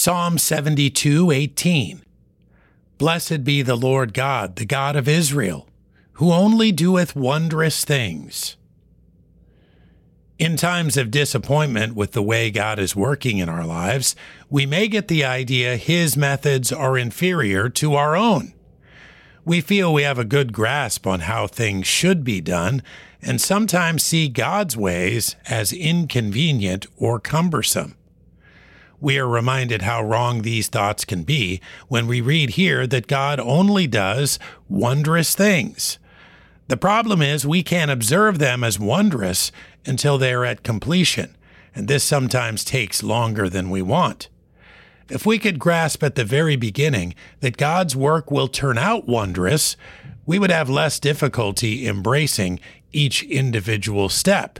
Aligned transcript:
Psalm 0.00 0.38
72 0.38 1.32
18. 1.32 2.02
Blessed 2.98 3.42
be 3.42 3.62
the 3.62 3.74
Lord 3.74 4.14
God, 4.14 4.54
the 4.54 4.64
God 4.64 4.94
of 4.94 5.08
Israel, 5.08 5.66
who 6.12 6.30
only 6.30 6.70
doeth 6.70 7.16
wondrous 7.16 7.84
things. 7.84 8.56
In 10.38 10.56
times 10.56 10.96
of 10.96 11.10
disappointment 11.10 11.96
with 11.96 12.12
the 12.12 12.22
way 12.22 12.48
God 12.48 12.78
is 12.78 12.94
working 12.94 13.38
in 13.38 13.48
our 13.48 13.66
lives, 13.66 14.14
we 14.48 14.66
may 14.66 14.86
get 14.86 15.08
the 15.08 15.24
idea 15.24 15.76
His 15.76 16.16
methods 16.16 16.70
are 16.70 16.96
inferior 16.96 17.68
to 17.70 17.96
our 17.96 18.14
own. 18.14 18.54
We 19.44 19.60
feel 19.60 19.92
we 19.92 20.04
have 20.04 20.20
a 20.20 20.24
good 20.24 20.52
grasp 20.52 21.08
on 21.08 21.20
how 21.20 21.48
things 21.48 21.88
should 21.88 22.22
be 22.22 22.40
done, 22.40 22.84
and 23.20 23.40
sometimes 23.40 24.04
see 24.04 24.28
God's 24.28 24.76
ways 24.76 25.34
as 25.48 25.72
inconvenient 25.72 26.86
or 26.96 27.18
cumbersome. 27.18 27.97
We 29.00 29.18
are 29.18 29.28
reminded 29.28 29.82
how 29.82 30.02
wrong 30.02 30.42
these 30.42 30.68
thoughts 30.68 31.04
can 31.04 31.22
be 31.22 31.60
when 31.86 32.06
we 32.06 32.20
read 32.20 32.50
here 32.50 32.86
that 32.86 33.06
God 33.06 33.38
only 33.38 33.86
does 33.86 34.38
wondrous 34.68 35.34
things. 35.34 35.98
The 36.66 36.76
problem 36.76 37.22
is 37.22 37.46
we 37.46 37.62
can't 37.62 37.90
observe 37.90 38.38
them 38.38 38.64
as 38.64 38.78
wondrous 38.78 39.52
until 39.86 40.18
they 40.18 40.32
are 40.32 40.44
at 40.44 40.62
completion, 40.62 41.36
and 41.74 41.86
this 41.86 42.04
sometimes 42.04 42.64
takes 42.64 43.02
longer 43.02 43.48
than 43.48 43.70
we 43.70 43.82
want. 43.82 44.28
If 45.08 45.24
we 45.24 45.38
could 45.38 45.58
grasp 45.58 46.02
at 46.02 46.16
the 46.16 46.24
very 46.24 46.56
beginning 46.56 47.14
that 47.40 47.56
God's 47.56 47.96
work 47.96 48.30
will 48.30 48.48
turn 48.48 48.76
out 48.76 49.06
wondrous, 49.06 49.76
we 50.26 50.38
would 50.38 50.50
have 50.50 50.68
less 50.68 51.00
difficulty 51.00 51.86
embracing 51.86 52.60
each 52.92 53.22
individual 53.22 54.10
step. 54.10 54.58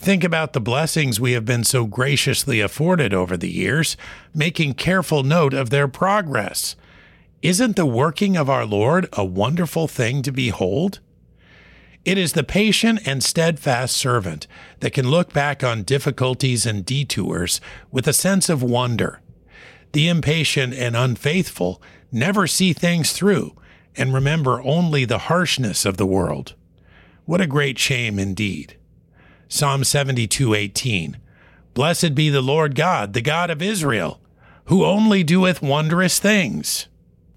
Think 0.00 0.24
about 0.24 0.54
the 0.54 0.62
blessings 0.62 1.20
we 1.20 1.32
have 1.32 1.44
been 1.44 1.62
so 1.62 1.84
graciously 1.84 2.60
afforded 2.60 3.12
over 3.12 3.36
the 3.36 3.50
years, 3.50 3.98
making 4.34 4.74
careful 4.74 5.22
note 5.22 5.52
of 5.52 5.68
their 5.68 5.88
progress. 5.88 6.74
Isn't 7.42 7.76
the 7.76 7.84
working 7.84 8.34
of 8.34 8.48
our 8.48 8.64
Lord 8.64 9.10
a 9.12 9.26
wonderful 9.26 9.86
thing 9.88 10.22
to 10.22 10.32
behold? 10.32 11.00
It 12.06 12.16
is 12.16 12.32
the 12.32 12.42
patient 12.42 13.06
and 13.06 13.22
steadfast 13.22 13.94
servant 13.94 14.46
that 14.80 14.94
can 14.94 15.06
look 15.06 15.34
back 15.34 15.62
on 15.62 15.82
difficulties 15.82 16.64
and 16.64 16.82
detours 16.82 17.60
with 17.90 18.08
a 18.08 18.14
sense 18.14 18.48
of 18.48 18.62
wonder. 18.62 19.20
The 19.92 20.08
impatient 20.08 20.72
and 20.72 20.96
unfaithful 20.96 21.82
never 22.10 22.46
see 22.46 22.72
things 22.72 23.12
through 23.12 23.54
and 23.94 24.14
remember 24.14 24.62
only 24.62 25.04
the 25.04 25.18
harshness 25.28 25.84
of 25.84 25.98
the 25.98 26.06
world. 26.06 26.54
What 27.26 27.42
a 27.42 27.46
great 27.46 27.78
shame 27.78 28.18
indeed. 28.18 28.78
Psalm 29.52 29.82
72:18 29.82 31.16
Blessed 31.74 32.14
be 32.14 32.30
the 32.30 32.40
Lord 32.40 32.76
God, 32.76 33.14
the 33.14 33.20
God 33.20 33.50
of 33.50 33.60
Israel, 33.60 34.20
who 34.66 34.84
only 34.84 35.24
doeth 35.24 35.60
wondrous 35.60 36.20
things. 36.20 36.86